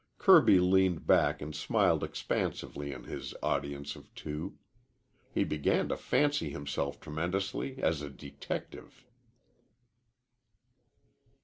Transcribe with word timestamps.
Kirby 0.17 0.59
leaned 0.59 1.05
back 1.05 1.43
and 1.43 1.55
smiled 1.55 2.03
expansively 2.03 2.91
on 2.91 3.03
his 3.03 3.35
audience 3.43 3.95
of 3.95 4.11
two. 4.15 4.57
He 5.31 5.43
began 5.43 5.89
to 5.89 5.95
fancy 5.95 6.49
himself 6.49 6.99
tremendously 6.99 7.79
as 7.83 8.01
a 8.01 8.09
detective. 8.09 9.05